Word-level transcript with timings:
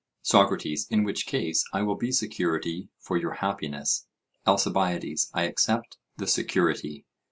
SOCRATES: 0.23 0.87
In 0.89 1.03
which 1.03 1.27
case, 1.27 1.63
I 1.73 1.83
will 1.83 1.93
be 1.95 2.11
security 2.11 2.89
for 2.97 3.17
your 3.17 3.33
happiness. 3.35 4.07
ALCIBIADES: 4.47 5.29
I 5.35 5.43
accept 5.43 5.97
the 6.17 6.25
security. 6.25 7.05